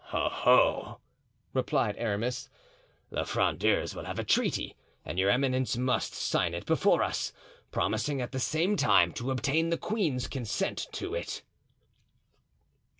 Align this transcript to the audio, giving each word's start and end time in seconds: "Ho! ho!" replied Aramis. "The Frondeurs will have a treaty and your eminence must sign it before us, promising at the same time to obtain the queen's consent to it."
"Ho! 0.05 0.29
ho!" 0.29 0.97
replied 1.53 1.95
Aramis. 1.97 2.49
"The 3.11 3.23
Frondeurs 3.23 3.93
will 3.93 4.05
have 4.05 4.17
a 4.17 4.23
treaty 4.23 4.75
and 5.05 5.19
your 5.19 5.29
eminence 5.29 5.77
must 5.77 6.15
sign 6.15 6.55
it 6.55 6.65
before 6.65 7.03
us, 7.03 7.31
promising 7.69 8.19
at 8.19 8.31
the 8.31 8.39
same 8.39 8.75
time 8.77 9.11
to 9.13 9.29
obtain 9.29 9.69
the 9.69 9.77
queen's 9.77 10.27
consent 10.27 10.87
to 10.93 11.13
it." 11.13 11.43